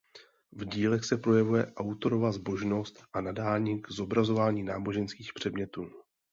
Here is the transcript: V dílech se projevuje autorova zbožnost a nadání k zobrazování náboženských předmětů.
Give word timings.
V 0.51 0.65
dílech 0.65 1.03
se 1.03 1.17
projevuje 1.17 1.73
autorova 1.75 2.31
zbožnost 2.31 3.03
a 3.13 3.21
nadání 3.21 3.81
k 3.81 3.91
zobrazování 3.91 4.63
náboženských 4.63 5.33
předmětů. 5.33 5.89